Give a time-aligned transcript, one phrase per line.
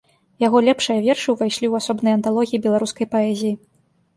[0.43, 3.53] Яго лепшыя вершы ўвайшлі ў асобныя анталогіі беларускай паэзіі.